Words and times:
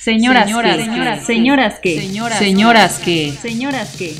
Señoras, 0.00 0.46
señoras, 0.46 0.76
que, 0.78 0.82
señoras, 0.82 1.26
señoras 1.26 1.78
que, 1.78 2.00
señoras, 2.00 2.98
que, 3.00 3.32
señoras 3.32 3.96
que. 3.98 4.14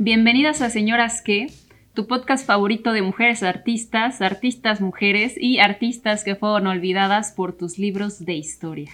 Bienvenidas 0.00 0.60
a 0.62 0.68
Señoras 0.68 1.22
que, 1.22 1.46
tu 1.94 2.08
podcast 2.08 2.44
favorito 2.44 2.92
de 2.92 3.02
mujeres 3.02 3.44
artistas, 3.44 4.20
artistas 4.20 4.80
mujeres 4.80 5.34
y 5.36 5.60
artistas 5.60 6.24
que 6.24 6.34
fueron 6.34 6.66
olvidadas 6.66 7.30
por 7.30 7.56
tus 7.56 7.78
libros 7.78 8.24
de 8.24 8.34
historia. 8.34 8.90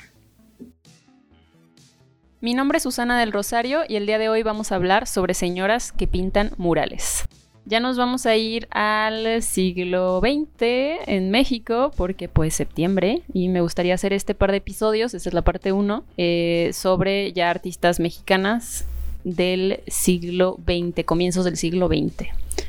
Mi 2.43 2.53
nombre 2.53 2.77
es 2.77 2.83
Susana 2.83 3.19
del 3.19 3.33
Rosario 3.33 3.85
y 3.89 3.97
el 3.97 4.05
día 4.05 4.19
de 4.19 4.29
hoy 4.29 4.43
vamos 4.43 4.71
a 4.71 4.75
hablar 4.75 5.07
sobre 5.07 5.33
señoras 5.33 5.93
que 5.93 6.07
pintan 6.07 6.51
murales. 6.59 7.27
Ya 7.69 7.81
nos 7.81 7.99
vamos 7.99 8.25
a 8.25 8.35
ir 8.35 8.67
al 8.71 9.43
siglo 9.43 10.23
XX 10.23 10.63
en 11.07 11.31
México, 11.31 11.93
porque 11.99 12.27
pues 12.27 12.55
septiembre, 12.55 13.21
y 13.35 13.49
me 13.49 13.61
gustaría 13.61 13.93
hacer 13.93 14.15
este 14.15 14.35
par 14.35 14.53
de 14.53 14.57
episodios, 14.57 15.13
esa 15.13 15.29
es 15.29 15.35
la 15.35 15.43
parte 15.43 15.73
1, 15.73 16.03
eh, 16.17 16.71
sobre 16.73 17.31
ya 17.35 17.51
artistas 17.51 18.01
mexicanas 18.01 18.87
del 19.23 19.81
siglo 19.87 20.59
XX, 20.67 21.05
comienzos 21.05 21.45
del 21.45 21.59
siglo 21.59 21.89
XX. 21.89 22.29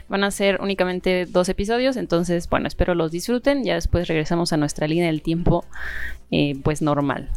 Van 0.09 0.25
a 0.25 0.31
ser 0.31 0.59
únicamente 0.59 1.25
dos 1.25 1.47
episodios, 1.47 1.95
entonces 1.95 2.49
bueno, 2.49 2.67
espero 2.67 2.93
los 2.93 3.09
disfruten, 3.09 3.63
ya 3.63 3.75
después 3.75 4.05
regresamos 4.09 4.51
a 4.51 4.57
nuestra 4.57 4.85
línea 4.85 5.05
del 5.05 5.21
tiempo 5.21 5.63
eh, 6.29 6.59
pues 6.61 6.81
normal. 6.81 7.29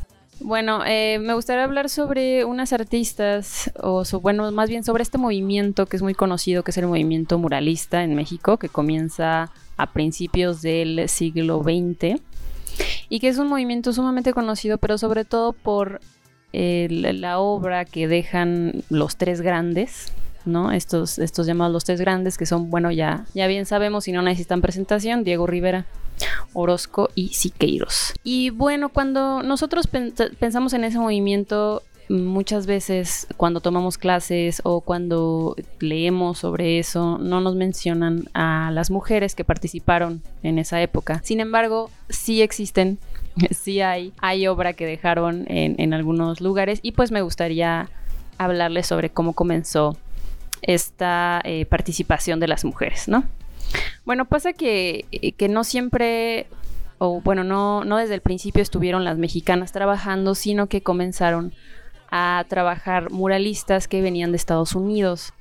Bueno, 0.44 0.82
eh, 0.84 1.20
me 1.20 1.34
gustaría 1.34 1.62
hablar 1.62 1.88
sobre 1.88 2.44
unas 2.44 2.72
artistas, 2.72 3.70
o 3.80 4.02
bueno, 4.20 4.50
más 4.50 4.68
bien 4.68 4.82
sobre 4.82 5.04
este 5.04 5.16
movimiento 5.16 5.86
que 5.86 5.96
es 5.96 6.02
muy 6.02 6.14
conocido, 6.14 6.64
que 6.64 6.72
es 6.72 6.78
el 6.78 6.88
movimiento 6.88 7.38
muralista 7.38 8.02
en 8.02 8.16
México, 8.16 8.56
que 8.56 8.68
comienza 8.68 9.52
a 9.76 9.92
principios 9.92 10.60
del 10.60 11.08
siglo 11.08 11.62
XX 11.62 12.20
y 13.08 13.20
que 13.20 13.28
es 13.28 13.38
un 13.38 13.46
movimiento 13.48 13.92
sumamente 13.92 14.32
conocido, 14.32 14.78
pero 14.78 14.98
sobre 14.98 15.24
todo 15.24 15.52
por 15.52 16.00
eh, 16.52 16.88
la 16.90 17.38
obra 17.38 17.84
que 17.84 18.08
dejan 18.08 18.82
los 18.90 19.16
tres 19.16 19.42
grandes, 19.42 20.12
¿no? 20.44 20.72
Estos, 20.72 21.18
estos 21.18 21.46
llamados 21.46 21.72
los 21.72 21.84
tres 21.84 22.00
grandes, 22.00 22.38
que 22.38 22.46
son, 22.46 22.70
bueno, 22.70 22.90
ya, 22.90 23.26
ya 23.34 23.46
bien 23.46 23.66
sabemos, 23.66 24.04
si 24.04 24.12
no 24.12 24.22
necesitan 24.22 24.60
presentación, 24.60 25.24
Diego 25.24 25.46
Rivera, 25.46 25.86
Orozco 26.52 27.10
y 27.14 27.28
Siqueiros. 27.28 28.14
Y 28.22 28.50
bueno, 28.50 28.88
cuando 28.90 29.42
nosotros 29.42 29.86
pensamos 29.86 30.72
en 30.72 30.84
ese 30.84 30.98
movimiento, 30.98 31.82
muchas 32.08 32.66
veces 32.66 33.26
cuando 33.36 33.60
tomamos 33.60 33.98
clases 33.98 34.60
o 34.64 34.80
cuando 34.80 35.56
leemos 35.80 36.38
sobre 36.38 36.78
eso, 36.78 37.18
no 37.18 37.40
nos 37.40 37.56
mencionan 37.56 38.28
a 38.34 38.70
las 38.72 38.90
mujeres 38.90 39.34
que 39.34 39.44
participaron 39.44 40.22
en 40.42 40.58
esa 40.58 40.80
época. 40.82 41.20
Sin 41.24 41.40
embargo, 41.40 41.90
sí 42.08 42.42
existen, 42.42 42.98
sí 43.50 43.80
hay, 43.80 44.12
hay 44.20 44.46
obra 44.46 44.72
que 44.74 44.86
dejaron 44.86 45.44
en, 45.48 45.92
algunos 45.92 46.40
lugares 46.40 46.80
y 46.82 46.92
pues 46.92 47.10
me 47.10 47.22
gustaría 47.22 47.88
hablarles 48.38 48.86
sobre 48.86 49.10
cómo 49.10 49.34
comenzó 49.34 49.96
esta 50.62 51.40
eh, 51.44 51.66
participación 51.66 52.40
de 52.40 52.48
las 52.48 52.64
mujeres, 52.64 53.08
¿no? 53.08 53.24
Bueno, 54.04 54.24
pasa 54.24 54.52
que, 54.52 55.04
eh, 55.12 55.32
que 55.32 55.48
no 55.48 55.64
siempre, 55.64 56.46
o 56.98 57.20
bueno, 57.20 57.44
no, 57.44 57.84
no 57.84 57.96
desde 57.96 58.14
el 58.14 58.20
principio 58.20 58.62
estuvieron 58.62 59.04
las 59.04 59.18
mexicanas 59.18 59.72
trabajando, 59.72 60.34
sino 60.34 60.68
que 60.68 60.82
comenzaron 60.82 61.52
a 62.10 62.44
trabajar 62.48 63.10
muralistas 63.10 63.88
que 63.88 64.02
venían 64.02 64.32
de 64.32 64.36
Estados 64.36 64.74
Unidos. 64.74 65.32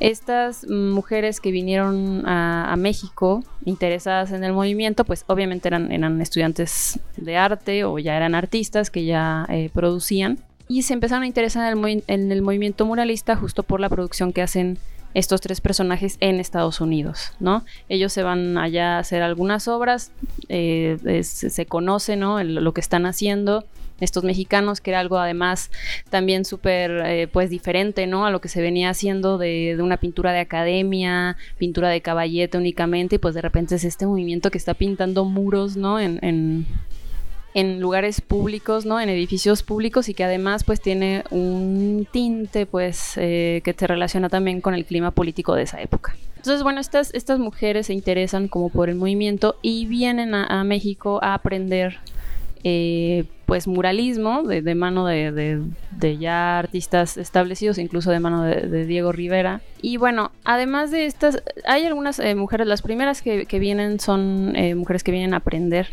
Estas 0.00 0.66
mujeres 0.68 1.40
que 1.40 1.50
vinieron 1.50 2.26
a, 2.26 2.74
México 2.76 3.44
interesadas 3.64 4.32
en 4.32 4.42
el 4.42 4.52
movimiento, 4.52 5.04
pues 5.04 5.24
obviamente 5.28 5.68
eran, 5.68 5.92
eran, 5.92 6.20
estudiantes 6.20 6.98
de 7.16 7.36
arte 7.36 7.84
o 7.84 7.98
ya 7.98 8.16
eran 8.16 8.34
artistas 8.34 8.90
que 8.90 9.04
ya 9.04 9.46
eh, 9.48 9.70
producían 9.72 10.38
y 10.68 10.82
se 10.82 10.94
empezaron 10.94 11.24
a 11.24 11.26
interesar 11.26 11.72
en 11.72 11.84
el, 11.84 12.04
en 12.06 12.32
el 12.32 12.42
movimiento 12.42 12.86
muralista 12.86 13.36
justo 13.36 13.62
por 13.62 13.80
la 13.80 13.88
producción 13.88 14.32
que 14.32 14.42
hacen 14.42 14.78
estos 15.14 15.40
tres 15.40 15.60
personajes 15.60 16.16
en 16.20 16.40
Estados 16.40 16.80
Unidos, 16.80 17.32
¿no? 17.38 17.64
Ellos 17.88 18.12
se 18.12 18.24
van 18.24 18.58
allá 18.58 18.96
a 18.96 18.98
hacer 18.98 19.22
algunas 19.22 19.68
obras, 19.68 20.10
eh, 20.48 21.22
se 21.22 21.66
conoce, 21.66 22.16
¿no? 22.16 22.42
lo 22.42 22.74
que 22.74 22.80
están 22.80 23.06
haciendo 23.06 23.64
estos 24.00 24.24
mexicanos, 24.24 24.80
que 24.80 24.90
era 24.90 24.98
algo 24.98 25.18
además 25.18 25.70
también 26.10 26.44
súper, 26.44 26.90
eh, 27.06 27.28
pues, 27.32 27.48
diferente, 27.48 28.08
¿no? 28.08 28.26
A 28.26 28.30
lo 28.30 28.40
que 28.40 28.48
se 28.48 28.60
venía 28.60 28.90
haciendo 28.90 29.38
de, 29.38 29.76
una 29.80 29.98
pintura 29.98 30.32
de 30.32 30.40
academia, 30.40 31.36
pintura 31.58 31.88
de 31.90 32.00
caballete 32.00 32.58
únicamente, 32.58 33.16
y 33.16 33.18
pues 33.18 33.34
de 33.34 33.40
repente 33.40 33.76
es 33.76 33.84
este 33.84 34.06
movimiento 34.06 34.50
que 34.50 34.58
está 34.58 34.74
pintando 34.74 35.24
muros, 35.24 35.76
¿no? 35.76 36.00
en, 36.00 36.18
en 36.22 36.66
lugares 37.54 38.20
públicos, 38.20 38.84
¿no? 38.84 39.00
En 39.00 39.08
edificios 39.08 39.62
públicos 39.62 40.08
y 40.08 40.14
que 40.14 40.24
además 40.24 40.64
pues 40.64 40.80
tiene 40.80 41.22
un 41.30 42.06
tinte 42.10 42.66
pues 42.66 43.12
eh, 43.16 43.60
que 43.64 43.72
se 43.72 43.86
relaciona 43.86 44.28
también 44.28 44.60
con 44.60 44.74
el 44.74 44.84
clima 44.84 45.12
político 45.12 45.54
de 45.54 45.62
esa 45.62 45.80
época. 45.80 46.16
Entonces, 46.36 46.62
bueno, 46.62 46.80
estas, 46.80 47.14
estas 47.14 47.38
mujeres 47.38 47.86
se 47.86 47.94
interesan 47.94 48.48
como 48.48 48.68
por 48.68 48.90
el 48.90 48.96
movimiento 48.96 49.56
y 49.62 49.86
vienen 49.86 50.34
a, 50.34 50.62
México 50.64 51.18
a 51.22 51.32
aprender 51.32 52.00
eh, 52.64 53.24
pues 53.46 53.66
muralismo 53.66 54.42
de, 54.42 54.74
mano 54.74 55.06
de, 55.06 55.62
ya 56.18 56.58
artistas 56.58 57.16
establecidos, 57.16 57.78
incluso 57.78 58.10
de 58.10 58.20
mano 58.20 58.42
de, 58.42 58.84
Diego 58.84 59.10
Rivera. 59.10 59.62
Y 59.80 59.96
bueno, 59.96 60.32
además 60.44 60.90
de 60.90 61.06
estas, 61.06 61.42
hay 61.66 61.86
algunas 61.86 62.18
eh, 62.18 62.34
mujeres, 62.34 62.66
las 62.66 62.82
primeras 62.82 63.22
que, 63.22 63.46
que 63.46 63.58
vienen 63.58 63.98
son 64.00 64.52
mujeres 64.76 65.02
que 65.02 65.12
vienen 65.12 65.32
a 65.32 65.38
aprender 65.38 65.88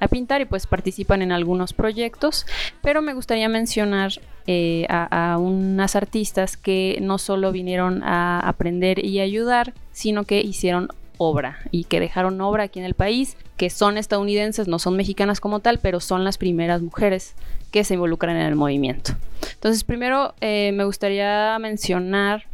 a 0.00 0.08
pintar 0.08 0.40
y 0.40 0.44
pues 0.44 0.66
participan 0.66 1.22
en 1.22 1.32
algunos 1.32 1.72
proyectos, 1.72 2.46
pero 2.82 3.02
me 3.02 3.14
gustaría 3.14 3.48
mencionar 3.48 4.12
eh, 4.46 4.86
a, 4.88 5.38
unas 5.38 5.96
artistas 5.96 6.56
que 6.56 6.98
no 7.02 7.18
solo 7.18 7.52
vinieron 7.52 8.02
a 8.04 8.40
aprender 8.40 9.04
y 9.04 9.20
ayudar, 9.20 9.74
sino 9.92 10.24
que 10.24 10.40
hicieron 10.40 10.88
obra 11.18 11.58
y 11.70 11.84
que 11.84 11.98
dejaron 11.98 12.40
obra 12.40 12.64
aquí 12.64 12.78
en 12.78 12.84
el 12.84 12.94
país, 12.94 13.36
que 13.56 13.70
son 13.70 13.98
estadounidenses, 13.98 14.68
no 14.68 14.78
son 14.78 14.96
mexicanas 14.96 15.40
como 15.40 15.60
tal, 15.60 15.78
pero 15.78 16.00
son 16.00 16.24
las 16.24 16.38
primeras 16.38 16.82
mujeres 16.82 17.34
que 17.70 17.84
se 17.84 17.94
involucran 17.94 18.36
en 18.36 18.46
el 18.46 18.54
movimiento. 18.54 19.12
Entonces, 19.54 19.82
primero 19.84 20.34
eh, 20.40 20.72
me 20.74 20.84
gustaría 20.84 21.58
mencionar 21.58 22.44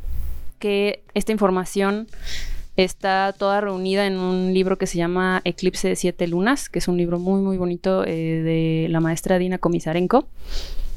que 0.59 1.03
esta 1.15 1.33
información 1.33 2.07
Está 2.77 3.35
toda 3.37 3.61
reunida 3.61 4.07
en 4.07 4.19
un 4.19 4.55
libro 4.55 4.79
que 4.79 4.87
se 4.87 4.97
llama 4.97 5.43
Eclipse 5.45 5.89
de 5.89 5.97
Siete 5.97 6.27
Lunas, 6.27 6.71
que 6.71 6.79
es 6.79 6.89
un 6.89 6.97
libro 6.97 7.19
muy, 7.19 7.43
muy 7.43 7.59
bonito 7.59 8.05
eh, 8.07 8.11
de 8.11 8.87
la 8.89 9.01
maestra 9.01 9.39
Dina 9.39 9.59
Comisarenko, 9.59 10.27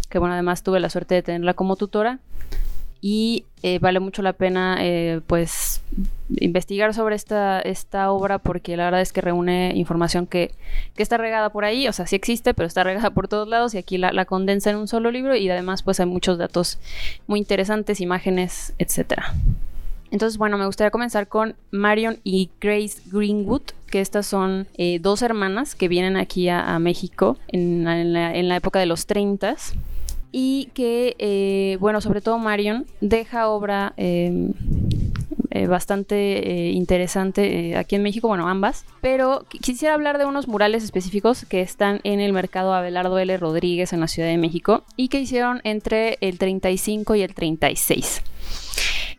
que 0.09 0.17
bueno, 0.17 0.33
además 0.33 0.63
tuve 0.63 0.79
la 0.79 0.89
suerte 0.89 1.15
de 1.15 1.23
tenerla 1.23 1.53
como 1.53 1.75
tutora. 1.75 2.19
Y 3.01 3.45
eh, 3.61 3.77
vale 3.77 3.99
mucho 3.99 4.21
la 4.23 4.33
pena, 4.33 4.77
eh, 4.79 5.21
pues, 5.27 5.83
investigar 6.39 6.93
sobre 6.93 7.15
esta, 7.15 7.59
esta 7.59 8.09
obra 8.09 8.39
porque 8.39 8.77
la 8.77 8.85
verdad 8.85 9.01
es 9.01 9.13
que 9.13 9.21
reúne 9.21 9.73
información 9.75 10.25
que, 10.25 10.55
está 10.95 11.17
regada 11.17 11.51
por 11.51 11.65
ahí, 11.65 11.87
o 11.87 11.93
sea, 11.93 12.07
sí 12.07 12.15
existe, 12.15 12.55
pero 12.55 12.65
está 12.65 12.83
regada 12.83 13.11
por 13.11 13.27
todos 13.27 13.47
lados 13.47 13.75
y 13.75 13.77
aquí 13.77 13.99
la, 13.99 14.11
la 14.11 14.25
condensa 14.25 14.71
en 14.71 14.77
un 14.77 14.87
solo 14.87 15.11
libro 15.11 15.35
y 15.35 15.47
además 15.49 15.83
pues 15.83 15.99
hay 15.99 16.07
muchos 16.07 16.39
datos 16.39 16.79
muy 17.27 17.37
interesantes, 17.37 18.01
imágenes, 18.01 18.73
etcétera. 18.79 19.35
Entonces, 20.15 20.37
bueno, 20.37 20.57
me 20.57 20.65
gustaría 20.65 20.91
comenzar 20.91 21.27
con 21.27 21.57
Marion 21.71 22.19
y 22.23 22.49
Grace 22.61 23.01
Greenwood, 23.11 23.63
que 23.87 23.99
estas 23.99 24.25
son 24.25 24.65
eh, 24.77 24.99
dos 24.99 25.21
hermanas 25.21 25.75
que 25.75 25.89
vienen 25.89 26.15
aquí 26.15 26.47
a, 26.47 26.79
México 26.79 27.37
en, 27.49 27.83
la, 28.13 28.55
época 28.55 28.79
de 28.79 28.85
los 28.85 29.07
30 29.07 29.57
y 30.31 30.69
que, 30.73 31.17
eh, 31.19 31.75
bueno, 31.81 31.99
sobre 31.99 32.21
todo 32.21 32.37
Marion 32.37 32.85
deja 33.01 33.49
obra 33.49 33.91
em, 33.97 34.53
eh, 35.51 35.67
bastante 35.67 36.71
interesante 36.71 37.75
aquí 37.75 37.97
en 37.97 38.03
México, 38.03 38.29
bueno, 38.29 38.47
ambas, 38.47 38.85
pero 39.01 39.43
quisiera 39.49 39.95
hablar 39.95 40.17
de 40.17 40.23
unos 40.23 40.47
murales 40.47 40.85
específicos 40.85 41.43
que 41.43 41.59
están 41.59 41.99
en 42.05 42.21
el 42.21 42.31
mercado 42.31 42.73
Abelardo 42.73 43.19
L. 43.19 43.35
Rodríguez 43.35 43.91
en 43.91 43.99
la 43.99 44.07
Ciudad 44.07 44.29
de 44.29 44.37
México 44.37 44.85
y 44.95 45.09
que 45.09 45.19
hicieron 45.19 45.59
entre 45.65 46.17
el 46.21 46.37
35 46.37 47.15
y 47.15 47.21
el 47.21 47.35
36. 47.35 48.21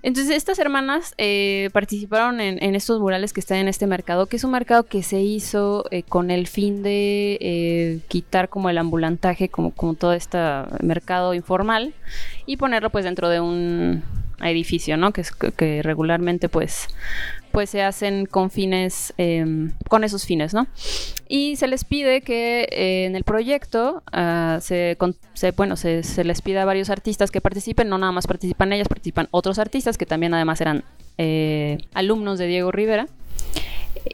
Entonces 0.03 0.37
estas 0.37 0.59
hermanas 0.59 1.15
eh, 1.19 1.71
participaron 1.73 2.41
en, 2.41 2.75
estos 2.75 3.01
murales 3.01 3.33
que 3.33 3.41
están 3.41 3.59
en 3.59 3.69
este 3.69 3.87
mercado, 3.87 4.27
que 4.27 4.37
es 4.37 4.45
un 4.45 4.53
mercado 4.53 4.85
que 4.85 5.03
se 5.03 5.21
hizo 5.21 5.85
eh, 5.91 6.03
con 6.03 6.31
el 6.31 6.47
fin 6.47 6.83
de 6.83 7.39
eh, 7.41 8.01
quitar 8.09 8.49
como 8.49 8.71
el 8.71 8.79
ambulantaje, 8.79 9.49
como, 9.49 9.73
como 9.73 9.95
todo 9.95 10.13
este 10.13 10.39
mercado 10.81 11.35
informal, 11.35 11.95
y 12.47 12.57
ponerlo 12.57 12.91
pues 12.91 13.05
dentro 13.05 13.29
de 13.29 13.41
un 13.41 14.03
edificio, 14.43 14.97
¿no? 14.97 15.13
Que, 15.13 15.23
es, 15.23 15.33
que 15.33 15.83
regularmente 15.83 16.49
pues 16.49 16.89
pues 17.57 17.71
se 17.71 17.83
hacen 17.83 18.27
con 18.27 18.51
fines, 18.51 19.15
em, 19.17 19.73
con 19.89 20.05
esos 20.05 20.27
fines, 20.27 20.53
¿no? 20.53 20.67
Y 21.27 21.57
se 21.57 21.67
les 21.69 21.87
pide 21.87 22.21
que 22.21 22.69
eh, 22.71 23.07
en 23.07 23.17
el 23.17 23.25
proyecto 23.25 24.03
ah, 24.13 24.59
se, 24.61 24.99
bueno, 25.57 25.77
se, 25.77 26.03
les 26.23 26.43
pida 26.43 26.61
a 26.61 26.65
varios 26.67 26.91
artistas 26.91 27.31
que 27.31 27.41
participen, 27.41 27.89
no 27.89 27.97
nada 27.97 28.13
más 28.13 28.27
participan 28.27 28.75
ellas, 28.75 28.89
participan 28.89 29.29
otros 29.31 29.59
artistas 29.59 29.97
que 29.97 30.05
también 30.05 30.35
además 30.35 30.61
eran 30.61 30.85
eh, 31.17 31.79
alumnos 31.95 32.39
de 32.39 32.47
Diego 32.47 32.73
Rivera. 32.73 33.09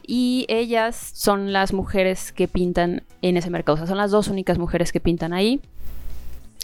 Y 0.07 0.45
ellas 0.47 1.11
son 1.13 1.51
las 1.51 1.73
mujeres 1.73 2.31
que 2.31 2.47
pintan 2.47 3.03
en 3.21 3.35
ese 3.35 3.49
mercado. 3.49 3.73
O 3.73 3.77
sea, 3.77 3.87
son 3.87 3.97
las 3.97 4.11
dos 4.11 4.29
únicas 4.29 4.57
mujeres 4.57 4.93
que 4.93 5.01
pintan 5.01 5.33
ahí 5.33 5.59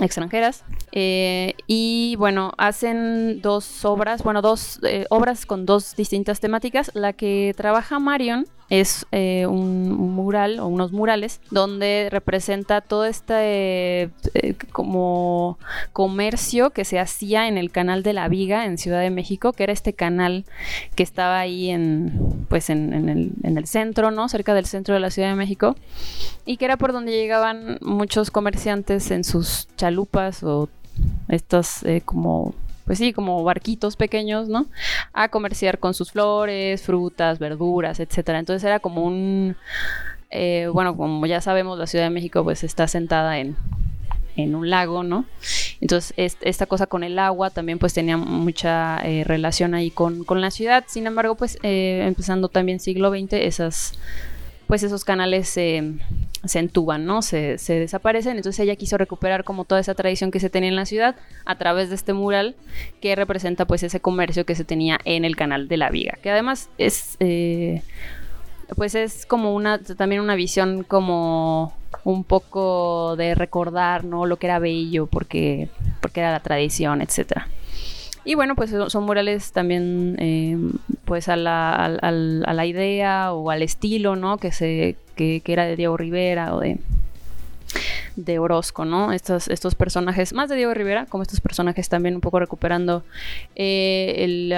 extranjeras. 0.02 0.64
Eh, 0.92 1.56
y 1.68 2.16
bueno, 2.18 2.54
hacen 2.58 3.42
dos 3.42 3.86
obras, 3.86 4.24
bueno, 4.24 4.42
dos 4.42 4.80
eh, 4.84 5.06
obras 5.10 5.46
con 5.46 5.66
dos 5.66 5.96
distintas 5.96 6.40
temáticas. 6.40 6.92
La 6.94 7.14
que 7.14 7.54
trabaja 7.56 8.00
Marion 8.00 8.46
es 8.70 9.08
eh, 9.12 9.46
un, 9.48 9.92
mural 9.92 10.60
o 10.60 10.68
unos 10.68 10.92
murales 10.92 11.42
donde 11.50 12.08
representa 12.12 12.82
todo 12.82 13.06
este 13.06 14.04
eh, 14.34 14.56
como 14.72 15.58
comercio 15.92 16.70
que 16.70 16.86
se 16.86 17.00
hacía 17.00 17.48
en 17.48 17.58
el 17.58 17.72
canal 17.72 18.04
de 18.04 18.14
la 18.14 18.28
Viga 18.28 18.66
en 18.66 18.78
Ciudad 18.78 19.02
de 19.02 19.10
México, 19.10 19.54
que 19.54 19.64
era 19.64 19.74
este 19.74 19.94
canal 19.94 20.46
que 20.96 21.04
estaba 21.04 21.40
ahí 21.40 21.70
en 21.70 22.46
pues 22.48 22.70
en, 22.70 22.94
el, 23.10 23.32
en 23.44 23.58
el 23.58 23.66
centro, 23.66 24.12
¿no? 24.12 24.30
Cerca 24.30 24.54
del 24.54 24.66
centro 24.66 24.94
de 24.94 25.00
la 25.00 25.10
Ciudad 25.10 25.30
de 25.30 25.36
México 25.36 25.76
y 26.46 26.58
que 26.58 26.66
era 26.66 26.78
por 26.78 26.94
donde 26.94 27.12
llegaban 27.12 27.78
muchos 27.82 28.32
comerciantes 28.32 29.12
en 29.12 29.24
sus 29.24 29.68
chalupas 29.78 30.44
o 30.44 30.70
estas 31.28 31.84
eh, 31.84 32.02
como 32.04 32.54
pues 32.90 32.98
sí, 32.98 33.14
como 33.14 33.44
barquitos 33.44 33.96
pequeños, 33.96 34.48
¿no? 34.50 34.66
A 35.14 35.30
comerciar 35.30 35.78
con 35.78 35.94
sus 35.94 36.12
flores, 36.12 36.82
frutas, 36.82 37.38
verduras, 37.38 38.00
etcétera. 38.00 38.40
Entonces 38.40 38.64
era 38.64 38.80
como 38.80 39.04
un, 39.04 39.56
eh, 40.32 40.68
bueno, 40.74 40.98
como 40.98 41.24
ya 41.28 41.40
sabemos, 41.40 41.78
la 41.78 41.86
Ciudad 41.86 42.06
de 42.06 42.10
México 42.10 42.44
pues 42.44 42.64
está 42.64 42.88
sentada 42.88 43.38
en, 43.38 43.56
un 44.38 44.72
lago, 44.72 45.04
¿no? 45.04 45.26
Entonces, 45.82 46.16
esta 46.42 46.66
cosa 46.66 46.88
con 46.88 47.04
el 47.04 47.20
agua 47.20 47.52
también 47.52 47.78
pues 47.78 47.94
tenía 47.94 48.18
mucha 48.18 48.98
eh, 49.04 49.24
relación 49.24 49.76
ahí 49.76 49.92
con, 49.92 50.26
la 50.28 50.50
ciudad. 50.50 50.84
Sin 50.88 51.06
embargo, 51.06 51.36
pues 51.36 51.60
eh, 51.62 52.04
empezando 52.08 52.50
también 52.50 52.80
siglo 52.80 53.12
XX, 53.12 53.34
esas 53.34 54.00
pues 54.66 54.82
esos 54.82 55.04
canales 55.04 55.50
se, 55.50 55.94
entuban, 56.60 57.06
¿no? 57.06 57.22
Se, 57.22 57.58
desaparecen. 57.58 58.38
Entonces 58.38 58.60
ella 58.60 58.76
quiso 58.76 58.98
recuperar 58.98 59.44
como 59.44 59.66
toda 59.66 59.82
esa 59.82 59.96
tradición 59.96 60.32
que 60.32 60.40
se 60.40 60.50
tenía 60.50 60.70
en 60.70 60.76
la 60.76 60.86
ciudad 60.86 61.16
a 61.46 61.58
través 61.58 61.90
de 61.90 61.96
este 61.96 62.14
mural 62.14 62.56
que 63.02 63.16
representa 63.16 63.66
pues 63.66 63.84
ese 63.84 64.00
comercio 64.00 64.46
que 64.46 64.56
se 64.56 64.64
tenía 64.64 65.00
en 65.06 65.26
el 65.26 65.36
canal 65.36 65.68
de 65.68 65.78
la 65.78 65.90
Viga. 65.90 66.18
Que 66.22 66.32
además 66.32 66.70
es... 66.78 67.18
Eh, 67.20 67.82
pues 68.76 68.94
es 68.94 69.26
como 69.26 69.56
una 69.56 69.80
también 69.80 70.22
una 70.22 70.36
visión 70.36 70.84
como 70.84 71.74
un 72.04 72.24
poco 72.24 73.16
de 73.18 73.34
recordar 73.34 74.04
no 74.04 74.28
lo 74.28 74.38
que 74.38 74.46
era 74.46 74.60
bello 74.60 75.08
porque 75.08 75.70
porque 76.02 76.20
era 76.20 76.32
la 76.32 76.40
tradición 76.40 77.02
etcétera 77.02 77.48
y 78.26 78.36
bueno, 78.36 78.56
pues 78.56 78.72
son 78.90 79.04
murales 79.06 79.52
también 79.54 80.16
eh, 80.20 80.58
pues 81.06 81.30
a 81.30 81.36
la, 81.36 81.86
a, 81.86 82.12
la, 82.12 82.66
idea 82.66 83.34
o 83.34 83.50
al 83.50 83.64
estilo, 83.64 84.16
¿no? 84.16 84.38
Que, 84.38 84.52
se, 84.52 84.98
que, 85.20 85.52
era 85.52 85.66
de 85.66 85.76
Diego 85.76 85.98
Rivera 85.98 86.56
o 86.56 86.62
de, 86.62 86.78
de 88.16 88.40
Orozco, 88.40 88.86
¿no? 88.86 89.12
Estos, 89.12 89.48
estos 89.50 89.76
personajes, 89.76 90.34
más 90.34 90.50
de 90.50 90.56
Diego 90.56 90.74
Rivera, 90.74 91.06
como 91.06 91.24
estos 91.24 91.42
personajes 91.42 91.90
también 91.90 92.16
un 92.16 92.22
poco 92.22 92.40
recuperando 92.40 93.04
eh, 93.56 94.50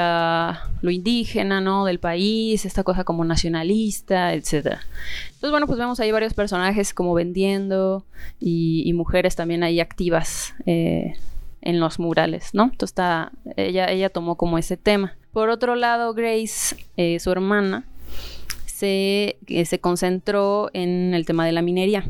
lo 0.82 0.92
indígena, 0.92 1.62
¿no? 1.62 1.86
Del 1.86 2.00
país, 2.00 2.66
esta 2.66 2.84
cosa 2.84 3.04
como 3.04 3.26
nacionalista, 3.26 4.34
etc. 4.34 4.54
Entonces, 4.54 5.52
bueno, 5.52 5.66
pues 5.66 5.80
vemos 5.80 6.00
ahí 6.00 6.12
varios 6.12 6.34
personajes 6.34 6.94
como 6.94 7.14
vendiendo 7.14 8.06
y, 8.40 8.92
mujeres 8.94 9.36
también 9.36 9.64
ahí 9.64 9.80
activas 9.80 10.54
eh, 10.68 11.16
en 11.62 11.80
los 11.80 11.98
murales, 11.98 12.54
¿no? 12.54 12.66
Entonces 12.66 12.92
está, 12.92 13.32
ella, 13.58 13.90
ella 13.90 14.10
tomó 14.10 14.36
como 14.36 14.60
ese 14.60 14.78
tema. 14.78 15.16
Por 15.32 15.50
otro 15.50 15.76
lado, 15.76 16.14
Grace, 16.14 16.76
eh, 16.98 17.20
su 17.20 17.32
hermana, 17.32 17.86
se, 18.82 19.38
eh, 19.46 19.66
se 19.66 19.80
concentró 19.80 20.72
en 20.74 21.14
el 21.14 21.28
tema 21.28 21.46
de 21.46 21.52
la 21.52 21.62
minería 21.62 22.04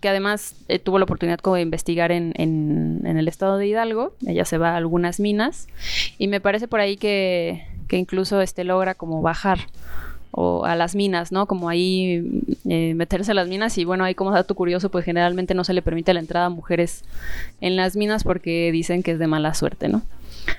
que 0.00 0.08
además 0.08 0.54
eh, 0.68 0.78
tuvo 0.78 0.98
la 0.98 1.04
oportunidad 1.04 1.38
como 1.38 1.56
de 1.56 1.62
investigar 1.62 2.12
en, 2.12 2.34
el 2.36 3.26
estado 3.26 3.56
de 3.56 3.66
Hidalgo. 3.66 4.14
Ella 4.26 4.44
se 4.44 4.58
va 4.58 4.72
a 4.72 4.76
algunas 4.76 5.18
minas 5.18 5.66
y 6.18 6.28
me 6.28 6.42
parece 6.42 6.68
por 6.68 6.80
ahí 6.80 6.98
que, 6.98 7.64
incluso 7.90 8.42
este 8.42 8.64
logra 8.64 8.94
como 8.94 9.22
bajar 9.22 9.60
a 10.36 10.74
las 10.76 10.94
minas, 10.94 11.32
¿no? 11.32 11.46
Como 11.46 11.70
ahí 11.70 12.44
eh, 12.68 12.92
meterse 12.94 13.30
a 13.30 13.34
las 13.34 13.48
minas 13.48 13.78
y 13.78 13.86
bueno, 13.86 14.04
ahí 14.04 14.14
como 14.14 14.30
dato 14.30 14.54
curioso, 14.54 14.90
pues 14.90 15.06
generalmente 15.06 15.54
no 15.54 15.64
se 15.64 15.72
le 15.72 15.80
permite 15.80 16.12
la 16.12 16.20
entrada 16.20 16.46
a 16.46 16.50
mujeres 16.50 17.02
en 17.62 17.74
las 17.74 17.96
minas 17.96 18.24
porque 18.24 18.70
dicen 18.72 19.02
que 19.02 19.12
es 19.12 19.18
de 19.18 19.26
mala 19.26 19.54
suerte, 19.54 19.88
¿no? 19.88 20.02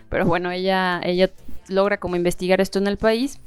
Pero 0.10 0.26
bueno, 0.26 0.50
ella, 0.50 1.02
ella 1.04 1.30
logra 1.68 1.98
como 1.98 2.16
investigar 2.16 2.62
esto 2.62 2.80
en 2.80 2.88
el 2.88 2.98
país 2.98 3.40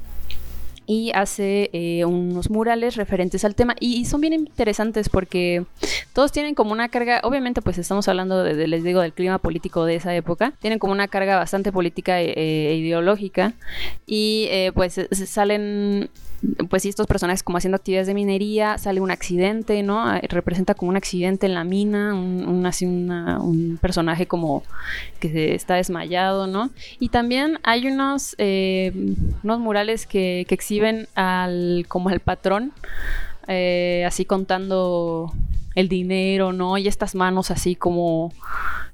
y 0.89 1.11
hace 1.13 1.69
eh, 1.71 2.03
unos 2.03 2.49
murales 2.49 2.95
referentes 2.95 3.45
al 3.45 3.53
tema 3.53 3.75
y, 3.79 4.05
son 4.05 4.21
bien 4.21 4.33
interesantes 4.33 5.07
porque 5.07 5.63
todos 6.13 6.31
tienen 6.31 6.55
como 6.55 6.71
una 6.71 6.89
carga, 6.89 7.21
obviamente 7.23 7.61
pues 7.61 7.77
estamos 7.77 8.07
hablando 8.07 8.43
de, 8.43 8.67
les 8.67 8.83
digo 8.83 8.99
del 9.01 9.13
clima 9.13 9.37
político 9.37 9.85
de 9.85 9.93
esa 9.93 10.15
época, 10.15 10.53
tienen 10.59 10.79
como 10.79 10.91
una 10.91 11.07
carga 11.07 11.35
bastante 11.35 11.71
política 11.71 12.19
e, 12.19 12.33
e 12.33 12.75
ideológica 12.75 13.53
y 14.07 14.47
eh, 14.49 14.71
pues 14.73 14.99
salen 15.13 16.09
pues 16.69 16.85
estos 16.85 17.07
personajes 17.07 17.43
como 17.43 17.57
haciendo 17.57 17.75
actividades 17.75 18.07
de 18.07 18.13
minería, 18.13 18.77
sale 18.77 19.01
un 19.01 19.11
accidente, 19.11 19.83
¿no? 19.83 20.07
Ah, 20.07 20.21
representa 20.29 20.73
como 20.73 20.89
un 20.89 20.97
accidente 20.97 21.45
en 21.45 21.53
la 21.53 21.63
mina, 21.63 22.13
un, 22.13 22.65
así 22.65 22.85
un 22.85 23.77
personaje 23.81 24.25
como 24.25 24.63
que 25.19 25.53
está 25.53 25.75
desmayado, 25.75 26.47
¿no? 26.47 26.69
Y 26.99 27.09
también 27.09 27.59
hay 27.63 27.87
unos, 27.87 28.35
eh, 28.37 28.91
unos 29.43 29.59
murales 29.59 30.05
que, 30.07 30.45
que, 30.47 30.55
exhiben 30.55 30.78
al, 31.15 31.85
como 31.87 32.09
al 32.09 32.19
patrón, 32.19 32.71
eh, 33.47 34.03
así 34.05 34.25
contando 34.25 35.31
el 35.75 35.89
dinero, 35.89 36.53
¿no? 36.53 36.77
Y 36.77 36.87
estas 36.87 37.15
manos 37.15 37.51
así 37.51 37.75
como, 37.75 38.33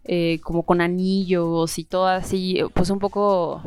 eh, 0.04 0.40
como 0.44 0.64
con 0.64 0.82
anillos 0.82 1.78
y 1.80 1.84
todo 1.84 2.08
así, 2.08 2.60
pues 2.74 2.90
un 2.90 3.00
poco 3.00 3.62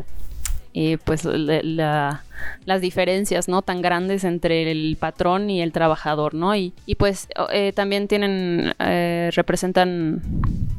pues 1.04 1.24
las 1.24 2.80
diferencias 2.80 3.48
no 3.48 3.62
tan 3.62 3.82
grandes 3.82 4.24
entre 4.24 4.70
el 4.70 4.96
patrón 4.98 5.50
y 5.50 5.60
el 5.60 5.72
trabajador 5.72 6.34
no 6.34 6.54
y, 6.54 6.72
pues 6.96 7.28
eh, 7.52 7.72
también 7.72 8.06
tienen 8.06 8.74
eh, 8.78 9.30
representan 9.34 10.22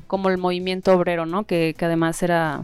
como 0.08 0.30
el 0.30 0.38
movimiento 0.38 0.94
obrero 0.94 1.26
no 1.26 1.44
que, 1.44 1.76
además 1.82 2.22
era 2.24 2.64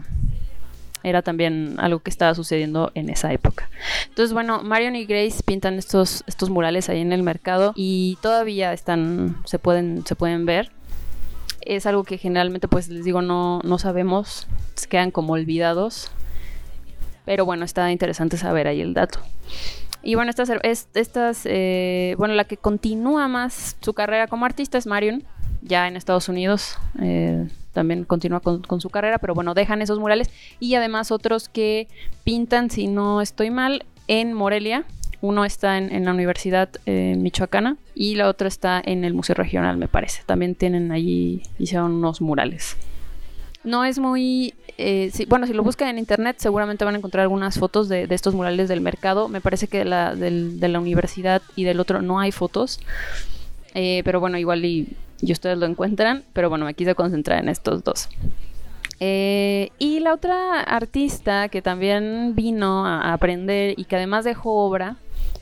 era 1.06 1.22
también 1.22 1.76
algo 1.78 2.00
que 2.00 2.10
estaba 2.10 2.34
sucediendo 2.34 2.90
en 2.94 3.08
esa 3.08 3.32
época. 3.32 3.70
Entonces, 4.08 4.32
bueno, 4.32 4.62
Marion 4.62 4.96
y 4.96 5.06
Grace 5.06 5.42
pintan 5.44 5.74
estos, 5.78 6.24
estos 6.26 6.50
murales 6.50 6.88
ahí 6.88 7.00
en 7.00 7.12
el 7.12 7.22
mercado 7.22 7.72
y 7.74 8.18
todavía 8.20 8.72
están, 8.72 9.36
se 9.44 9.58
pueden, 9.58 10.04
se 10.04 10.16
pueden 10.16 10.46
ver. 10.46 10.70
Es 11.62 11.86
algo 11.86 12.04
que 12.04 12.18
generalmente, 12.18 12.68
pues 12.68 12.88
les 12.88 13.04
digo, 13.04 13.22
no, 13.22 13.60
no 13.64 13.78
sabemos, 13.78 14.46
quedan 14.88 15.10
como 15.10 15.32
olvidados 15.32 16.10
pero 17.26 17.44
bueno, 17.44 17.64
está 17.64 17.90
interesante 17.90 18.38
saber 18.38 18.68
ahí 18.68 18.80
el 18.80 18.94
dato. 18.94 19.18
Y 20.02 20.14
bueno, 20.14 20.30
estas, 20.30 20.50
estas 20.94 21.42
eh, 21.44 22.14
bueno, 22.16 22.34
la 22.34 22.44
que 22.44 22.56
continúa 22.56 23.26
más 23.26 23.76
su 23.80 23.92
carrera 23.92 24.28
como 24.28 24.46
artista 24.46 24.78
es 24.78 24.86
Marion, 24.86 25.24
ya 25.60 25.88
en 25.88 25.96
Estados 25.96 26.28
Unidos. 26.28 26.78
Eh, 27.02 27.48
también 27.76 28.04
continúa 28.04 28.40
con, 28.40 28.80
su 28.80 28.88
carrera, 28.88 29.18
pero 29.18 29.34
bueno, 29.34 29.52
dejan 29.52 29.82
esos 29.82 29.98
murales. 29.98 30.30
Y 30.60 30.74
además 30.76 31.10
otros 31.12 31.50
que 31.50 31.88
pintan, 32.24 32.70
si 32.70 32.86
no 32.86 33.20
estoy 33.20 33.50
mal, 33.50 33.84
en 34.08 34.32
Morelia. 34.32 34.84
Uno 35.20 35.44
está 35.44 35.76
en, 35.76 36.04
la 36.04 36.10
Universidad 36.10 36.70
eh, 36.86 37.16
Michoacana 37.18 37.76
y 37.94 38.14
la 38.14 38.28
otra 38.28 38.48
está 38.48 38.80
en 38.82 39.04
el 39.04 39.12
Museo 39.12 39.34
Regional, 39.34 39.76
me 39.76 39.88
parece. 39.88 40.22
También 40.24 40.54
tienen 40.54 40.90
allí, 40.90 41.42
hicieron 41.58 41.92
unos 41.92 42.22
murales. 42.22 42.78
No 43.62 43.84
es 43.84 43.98
muy... 43.98 44.54
Eh, 44.78 45.10
bueno, 45.28 45.46
si 45.46 45.52
lo 45.52 45.62
buscan 45.62 45.88
en 45.88 45.98
internet 45.98 46.36
seguramente 46.38 46.84
van 46.84 46.94
a 46.94 46.98
encontrar 46.98 47.22
algunas 47.22 47.58
fotos 47.58 47.88
de, 47.88 48.06
estos 48.08 48.34
murales 48.34 48.70
del 48.70 48.80
mercado. 48.80 49.28
Me 49.28 49.42
parece 49.42 49.68
que 49.68 49.84
la, 49.84 50.14
de 50.14 50.68
la 50.68 50.80
universidad 50.80 51.42
y 51.56 51.64
del 51.64 51.80
otro 51.80 52.00
no 52.00 52.20
hay 52.20 52.32
fotos. 52.32 52.80
Eh, 53.74 54.00
pero 54.04 54.20
bueno, 54.20 54.38
igual 54.38 54.64
y, 54.64 54.88
ustedes 55.22 55.58
lo 55.58 55.66
encuentran. 55.66 56.24
Pero 56.32 56.48
bueno, 56.48 56.64
me 56.64 56.74
quise 56.74 56.94
concentrar 56.94 57.42
en 57.42 57.48
estos 57.48 57.84
dos. 57.84 58.08
Eh, 58.98 59.70
y 59.78 60.00
la 60.00 60.14
otra 60.14 60.60
artista 60.62 61.48
que 61.48 61.60
también 61.60 62.34
vino 62.34 62.86
a 62.86 63.12
aprender 63.12 63.74
y 63.78 63.84
que 63.84 63.96
además 63.96 64.24
dejó 64.24 64.64
obra, 64.64 64.96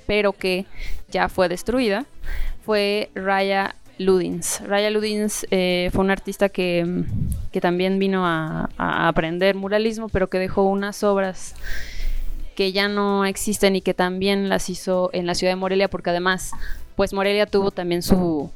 pero 0.07 0.33
que 0.33 0.67
ya 1.11 1.29
fue 1.29 1.49
destruida, 1.49 2.05
fue 2.65 3.11
Raya 3.15 3.77
Ludins. 3.99 4.61
Raya 4.67 4.91
Ludins 4.91 5.47
eh, 5.51 5.91
fue 5.93 6.05
un 6.05 6.11
artista 6.11 6.49
que, 6.49 7.05
también 7.61 7.99
vino 8.01 8.27
a, 8.27 8.69
aprender 8.77 9.55
muralismo, 9.55 10.09
pero 10.09 10.29
que 10.29 10.39
dejó 10.39 10.65
unas 10.65 11.05
obras 11.05 11.55
que 12.57 12.73
ya 12.73 12.89
no 12.89 13.25
existen 13.25 13.77
y 13.77 13.81
que 13.81 13.95
también 13.95 14.49
las 14.49 14.69
hizo 14.69 15.11
en 15.13 15.27
la 15.27 15.35
ciudad 15.35 15.53
de 15.53 15.57
Morelia, 15.57 15.89
porque 15.89 16.11
además, 16.11 16.53
pues 16.97 17.13
Morelia 17.13 17.47
tuvo 17.47 17.71
también 17.71 18.03
su, 18.03 18.51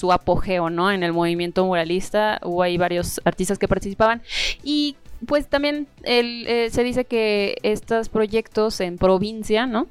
su 0.00 0.12
apogeo, 0.12 0.70
¿no? 0.70 0.90
En 0.90 1.02
el 1.02 1.12
movimiento 1.12 1.64
muralista, 1.66 2.40
hubo 2.42 2.62
ahí 2.62 2.78
varios 2.78 3.20
artistas 3.24 3.58
que 3.58 3.68
participaban 3.68 4.22
y 4.62 4.96
pues 5.26 5.46
también 5.46 5.86
eh, 6.04 6.70
se 6.72 6.82
dice 6.82 7.04
que 7.04 7.58
estos 7.62 8.08
proyectos 8.08 8.80
en 8.80 8.96
provincia, 8.96 9.66
¿no? 9.66 9.86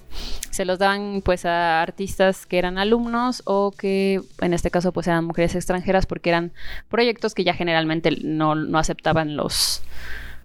Se 0.50 0.66
los 0.66 0.80
daban 0.80 1.22
pues 1.24 1.46
a 1.46 1.84
artistas 1.84 2.48
que 2.48 2.58
eran 2.58 2.80
alumnos 2.80 3.44
o 3.46 3.70
que 3.70 4.22
en 4.42 4.54
este 4.56 4.72
caso 4.72 4.92
pues 4.92 5.06
eran 5.06 5.26
mujeres 5.26 5.54
extranjeras 5.54 6.08
porque 6.08 6.32
eran 6.32 6.52
proyectos 6.90 7.36
que 7.36 7.44
ya 7.44 7.54
generalmente 7.54 8.10
no, 8.24 8.56
aceptaban 8.80 9.38
los 9.38 9.84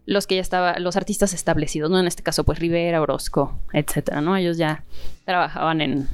los 0.04 0.26
que 0.26 0.34
ya 0.34 0.42
estaban, 0.42 0.82
los 0.84 0.98
artistas 0.98 1.32
establecidos, 1.32 1.90
¿no? 1.90 1.98
En 1.98 2.06
este 2.06 2.22
caso, 2.22 2.44
pues 2.44 2.58
Rivera, 2.58 3.00
Orozco, 3.00 3.58
etcétera, 3.72 4.20
¿no? 4.20 4.36
Ellos 4.36 4.58
ya 4.58 4.84
trabajaban 5.24 5.80
en, 5.80 6.08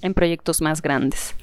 en 0.00 0.14
proyectos 0.14 0.62
más 0.62 0.80
grandes. 0.80 1.34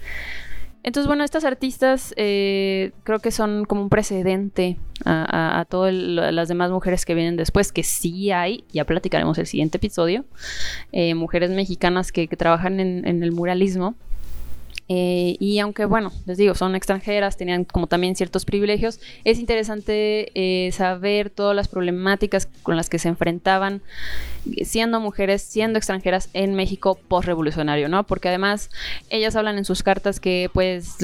Entonces, 0.81 1.07
bueno, 1.07 1.23
estas 1.23 1.43
artistas 1.43 2.13
eh, 2.15 2.91
creo 3.03 3.19
que 3.19 3.31
son 3.31 3.65
como 3.65 3.81
un 3.81 3.89
precedente 3.89 4.77
a, 5.05 5.65
todas 5.69 5.93
las 5.93 6.47
demás 6.47 6.71
mujeres 6.71 7.05
que 7.05 7.15
vienen 7.15 7.35
después, 7.35 7.71
que 7.71 7.83
sí 7.83 8.31
hay, 8.31 8.63
ya 8.71 8.85
platicaremos 8.85 9.37
el 9.37 9.45
siguiente 9.45 9.77
episodio, 9.77 10.25
eh, 10.91 11.15
mujeres 11.15 11.51
mexicanas 11.51 12.11
que, 12.11 12.27
trabajan 12.27 12.79
en, 12.79 13.23
el 13.23 13.31
muralismo 13.31 13.95
eh, 14.91 15.37
y 15.39 15.59
aunque, 15.59 15.85
bueno, 15.85 16.11
les 16.25 16.39
digo, 16.39 16.55
son 16.55 16.75
extranjeras, 16.75 17.37
tenían 17.37 17.63
como 17.63 17.85
también 17.85 18.15
ciertos 18.15 18.43
privilegios, 18.43 18.99
es 19.23 19.37
interesante 19.37 20.31
eh, 20.33 20.71
saber 20.71 21.29
todas 21.29 21.55
las 21.55 21.67
problemáticas 21.67 22.47
con 22.63 22.75
las 22.75 22.89
que 22.89 22.97
se 22.97 23.07
enfrentaban 23.07 23.83
siendo 24.63 24.99
mujeres, 24.99 25.43
siendo 25.43 25.77
extranjeras 25.77 26.29
en 26.33 26.55
México 26.55 26.97
post-revolucionario, 27.07 27.87
¿no? 27.87 28.03
Porque 28.03 28.29
además 28.29 28.71
ellas 29.11 29.35
hablan 29.35 29.59
en 29.59 29.65
sus 29.65 29.83
cartas 29.83 30.19
que 30.19 30.49
pues 30.51 30.95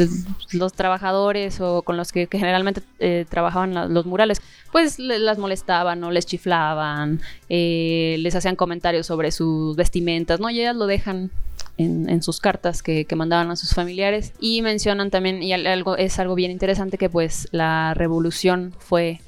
los 0.52 0.74
trabajadores 0.74 1.62
o 1.62 1.84
con 1.84 1.96
los 1.96 2.12
que, 2.12 2.28
generalmente 2.32 2.82
eh, 2.98 3.26
trabajaban 3.30 3.94
los 3.94 4.08
murales, 4.08 4.42
pues 4.72 4.98
las 4.98 5.38
molestaban 5.38 6.04
o 6.04 6.10
les 6.10 6.26
chiflaban, 6.26 7.22
les 7.48 8.36
hacían 8.36 8.56
comentarios 8.56 9.06
sobre 9.06 9.32
sus 9.32 9.76
vestimentas, 9.76 10.40
¿no? 10.40 10.50
Y 10.50 10.60
ellas 10.60 10.76
lo 10.76 10.88
dejan 10.88 11.30
en, 11.78 12.24
sus 12.24 12.40
cartas 12.40 12.82
que, 12.82 13.06
mandaban 13.16 13.52
a 13.52 13.56
sus 13.56 13.74
familiares. 13.74 14.34
Y 14.40 14.62
mencionan 14.62 15.10
también, 15.10 15.44
y 15.44 15.54
algo, 15.54 15.98
es 15.98 16.20
algo 16.20 16.36
bien 16.36 16.52
interesante, 16.52 16.98
que 16.98 17.10
pues 17.10 17.48
la 17.52 17.94
revolución 17.94 18.74
fue 18.78 19.20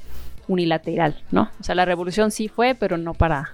unilateral, 0.48 1.22
¿no? 1.32 1.50
O 1.60 1.64
sea, 1.64 1.76
la 1.76 1.86
revolución 1.86 2.32
sí 2.32 2.48
fue, 2.48 2.76
pero 2.76 2.98
no 2.98 3.14
para, 3.14 3.54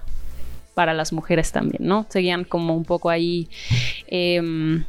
para 0.74 0.94
las 0.94 1.12
mujeres 1.12 1.50
también, 1.52 1.86
¿no? 1.86 2.06
Seguían 2.08 2.44
como 2.44 2.76
un 2.76 2.84
poco 2.84 3.10
ahí, 3.10 3.48
em, 4.06 4.84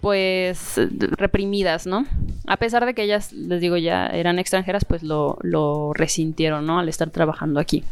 pues, 0.00 0.78
reprimidas, 1.16 1.86
¿no? 1.86 2.06
A 2.46 2.58
pesar 2.58 2.84
de 2.84 2.92
que 2.92 3.02
ellas, 3.04 3.32
les 3.32 3.60
digo, 3.62 3.78
ya 3.78 4.06
eran 4.08 4.38
extranjeras, 4.38 4.84
pues 4.84 5.02
lo, 5.02 5.38
lo 5.40 5.94
resintieron, 5.94 6.66
¿no? 6.66 6.78
Al 6.78 6.90
estar 6.90 7.08
trabajando 7.08 7.60
aquí. 7.60 7.82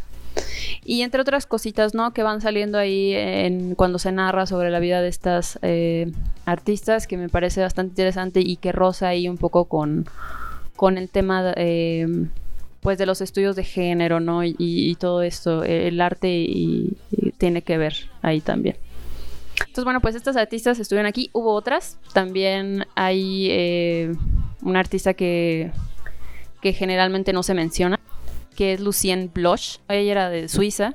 Y 0.85 1.03
entre 1.03 1.21
otras 1.21 1.47
cositas, 1.47 1.95
¿no? 1.95 2.13
Que 2.13 2.23
van 2.23 2.41
saliendo 2.41 2.79
ahí 2.79 3.15
en, 3.15 3.75
cuando 3.75 3.99
se 3.99 4.11
narra 4.13 4.47
sobre 4.47 4.71
la 4.71 4.81
vida 4.81 5.01
de 5.01 5.09
estas 5.09 5.59
eh, 5.63 6.11
artistas, 6.45 7.07
que 7.07 7.17
me 7.17 7.29
parece 7.29 7.61
bastante 7.61 7.91
interesante 7.93 8.41
y 8.41 8.57
que 8.57 8.73
roza 8.73 9.09
ahí 9.09 9.29
un 9.29 9.39
poco 9.39 9.67
con, 9.67 10.07
con 10.75 10.99
el 10.99 11.09
tema, 11.09 11.53
eh, 11.57 12.07
pues, 12.81 12.99
de 12.99 13.07
los 13.07 13.21
estudios 13.21 13.55
de 13.55 13.65
género, 13.65 14.19
¿no? 14.19 14.43
Y, 14.45 14.97
todo 14.99 15.23
esto, 15.23 15.63
el 15.63 16.01
arte 16.01 16.29
y, 16.29 16.97
tiene 17.39 17.63
que 17.63 17.79
ver 17.79 17.95
ahí 18.23 18.41
también. 18.41 18.77
Entonces, 19.61 19.85
bueno, 19.85 20.01
pues 20.01 20.15
estas 20.15 20.37
artistas 20.37 20.79
estuvieron 20.79 21.07
aquí. 21.07 21.31
Hubo 21.33 21.55
otras. 21.55 21.99
También 22.13 22.87
hay 22.95 23.49
eh, 23.51 24.13
una 24.63 24.81
artista 24.81 25.15
que, 25.15 25.71
que 26.61 26.73
generalmente 26.73 27.33
no 27.33 27.43
se 27.43 27.55
menciona, 27.55 27.99
que 28.57 28.73
es 28.73 28.81
Lucien 28.81 29.31
Bloch. 29.33 29.79
Ella 29.89 30.13
era 30.13 30.31
de 30.31 30.49
Suiza. 30.49 30.95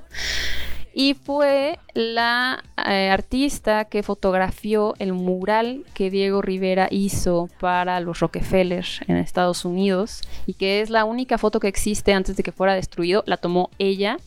Y 1.00 1.14
fue 1.14 1.78
la 1.94 2.64
eh, 2.90 3.10
artista 3.12 3.86
que 3.86 4.02
fotografió 4.02 4.96
el 4.98 5.14
mural 5.14 5.86
que 5.94 6.10
Diego 6.10 6.42
Rivera 6.42 6.88
hizo 6.90 7.50
para 7.60 8.00
los 8.00 8.20
Rockefeller 8.20 8.84
en 9.08 9.18
Estados 9.18 9.64
Unidos. 9.64 10.22
Y 10.48 10.56
que 10.56 10.82
es 10.82 10.90
la 10.90 11.06
única 11.06 11.38
foto 11.38 11.60
que 11.60 11.68
existe 11.68 12.14
antes 12.14 12.36
de 12.36 12.42
que 12.42 12.52
fuera 12.52 12.74
destruido. 12.74 13.24
La 13.28 13.38
tomó 13.38 13.70
ella. 13.78 14.18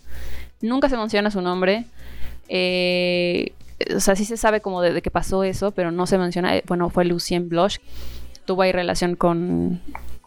Nunca 0.61 0.89
se 0.89 0.97
menciona 0.97 1.33
su 1.33 1.41
nombre. 1.41 1.87
Eh, 2.49 3.53
o 3.95 4.01
sea, 4.01 4.15
sí 4.15 4.25
se 4.25 4.37
sabe 4.37 4.61
como 4.61 4.83
de, 4.83 5.03
qué 5.03 5.11
pasó 5.11 5.43
eso, 5.43 5.73
pero 5.73 5.91
no 5.91 6.07
se 6.07 6.19
menciona. 6.19 6.57
Eh, 6.57 6.65
bueno, 6.67 6.91
fue 6.91 7.05
Lucien 7.05 7.49
Bloch. 7.49 7.79
Tuvo 8.45 8.63
ahí 8.63 8.73
relación 8.73 9.17
con, 9.17 9.81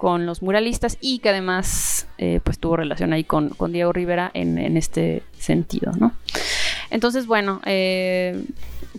con 0.03 0.25
los 0.25 0.41
muralistas 0.41 0.97
y 0.99 1.19
que 1.19 1.29
además 1.29 2.09
eh, 2.17 2.41
pues 2.43 2.59
tuvo 2.59 2.75
relación 2.75 3.13
ahí 3.13 3.23
con, 3.23 3.53
Diego 3.71 3.93
Rivera 3.93 4.31
en, 4.33 4.75
este 4.75 5.23
sentido, 5.39 5.93
¿no? 5.97 6.11
Entonces, 6.89 7.25
bueno, 7.25 7.61
eh, 7.65 8.43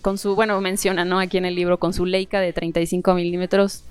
con 0.01 0.17
su, 0.17 0.33
bueno, 0.33 0.59
menciona, 0.61 1.05
¿no? 1.05 1.19
Aquí 1.19 1.37
en 1.37 1.45
el 1.45 1.53
libro, 1.53 1.77
con 1.77 1.93
su 1.93 2.07
Leica 2.07 2.39
de 2.39 2.53
35 2.53 3.13
milímetros, 3.13 3.83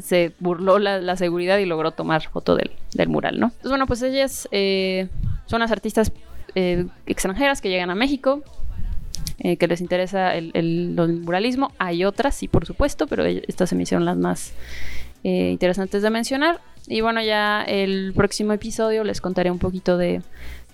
se 0.00 0.30
burló 0.38 0.78
la, 0.78 1.16
seguridad 1.16 1.58
y 1.58 1.64
logró 1.64 1.90
tomar 1.90 2.22
foto 2.28 2.54
del, 2.54 2.70
mural, 3.08 3.40
¿no? 3.40 3.46
Entonces, 3.46 3.70
bueno, 3.70 3.88
pues 3.88 4.02
ellas 4.02 4.48
eh, 4.52 5.08
son 5.46 5.58
las 5.58 5.72
artistas 5.72 6.12
extranjeras 6.54 7.60
que 7.62 7.68
llegan 7.68 7.90
a 7.90 7.96
México, 7.96 8.44
que 9.38 9.66
les 9.66 9.80
interesa 9.80 10.36
el, 10.36 10.52
el, 10.54 11.20
muralismo. 11.24 11.72
Hay 11.78 12.04
otras, 12.04 12.36
sí, 12.36 12.46
por 12.46 12.64
supuesto, 12.64 13.08
pero 13.08 13.24
estas 13.24 13.70
se 13.70 13.74
me 13.74 13.82
hicieron 13.82 14.04
las 14.04 14.16
más 14.16 14.52
eh, 15.24 15.50
interesantes 15.50 16.02
de 16.02 16.10
mencionar. 16.10 16.60
Y 16.86 17.00
bueno, 17.00 17.22
ya 17.22 17.62
el 17.62 18.12
próximo 18.14 18.52
episodio 18.52 19.04
les 19.04 19.22
contaré 19.22 19.50
un 19.50 19.58
poquito 19.58 19.96
de 19.96 20.20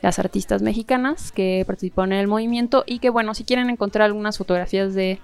las 0.03 0.19
artistas 0.19 0.61
mexicanas 0.61 1.31
que 1.31 1.63
participaron 1.67 2.13
en 2.13 2.19
el 2.19 2.27
movimiento 2.27 2.83
y 2.87 2.99
que 2.99 3.11
bueno, 3.11 3.33
si 3.35 3.45
quieren 3.45 3.71
encontrar 3.71 4.07
algunas 4.07 4.39
fotografías 4.39 4.93
de, 4.95 5.21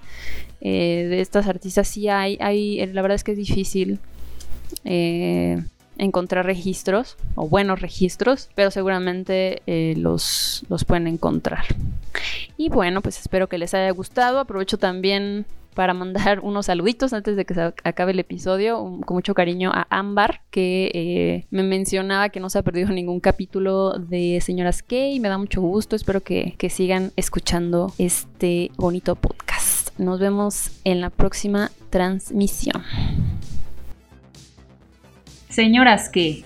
eh, 0.61 1.07
de 1.09 1.19
estas 1.19 1.47
artistas, 1.47 1.89
sí 1.89 2.07
hay, 2.07 2.37
hay, 2.39 2.85
la 2.87 3.01
verdad 3.01 3.15
es 3.15 3.23
que 3.23 3.33
es 3.33 3.37
difícil. 3.37 3.99
Eh, 4.85 5.61
encontrar 5.97 6.45
registros 6.45 7.17
o 7.35 7.49
buenos 7.49 7.81
registros, 7.81 8.49
pero 8.53 8.69
seguramente 8.69 9.63
los, 9.97 10.63
los 10.69 10.85
pueden 10.85 11.07
encontrar. 11.07 11.65
Y 12.55 12.69
bueno, 12.69 13.01
pues 13.01 13.19
espero 13.19 13.49
que 13.49 13.57
les 13.57 13.73
haya 13.73 13.89
gustado. 13.91 14.39
Aprovecho 14.39 14.77
también 14.77 15.45
para 15.77 15.93
mandar 15.93 16.39
unos 16.43 16.65
saluditos 16.65 17.13
antes 17.13 17.35
de 17.35 17.45
que 17.45 17.53
se 17.53 17.61
acabe 17.61 18.11
el 18.11 18.17
episodio. 18.17 18.79
con 19.05 19.15
mucho 19.15 19.35
cariño 19.35 19.69
a 19.71 19.85
Ámbar, 19.91 20.41
que 20.49 20.89
eh, 20.91 21.45
me 21.51 21.61
mencionaba 21.61 22.29
que 22.29 22.39
no 22.39 22.49
se 22.49 22.57
ha 22.57 22.63
perdido 22.63 22.89
ningún 22.93 23.19
capítulo 23.19 23.93
de 23.99 24.41
Señoras 24.41 24.81
K 24.81 24.95
y 24.95 25.19
me 25.19 25.29
da 25.29 25.37
mucho 25.37 25.61
gusto. 25.61 25.95
Espero 25.95 26.21
que, 26.21 26.55
que 26.57 26.71
sigan 26.71 27.11
escuchando 27.15 27.93
este 27.99 28.71
bonito 28.75 29.15
podcast. 29.15 29.91
Nos 29.99 30.19
vemos 30.19 30.71
en 30.83 30.99
la 30.99 31.11
próxima 31.11 31.69
transmisión. 31.91 32.81
Señoras 35.49 36.09
que 36.09 36.43